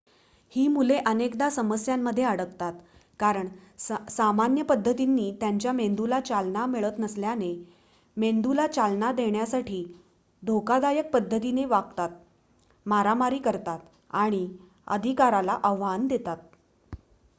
[0.51, 2.73] "ही मुले अनेकदा समस्यांमध्ये अडकतात
[3.19, 3.47] कारण
[4.09, 7.53] सामान्य पद्धतींनी त्यांच्या मेंदूला चालना मिळत नसल्याने
[8.17, 9.99] मेंदूला चालना देण्यासाठी ती
[10.43, 12.09] "धोकादायक पद्धतीने वागतात
[12.85, 13.79] मारामारी करतात
[14.13, 14.47] आणि
[14.87, 16.37] अधिकाराला आव्हान देतात"".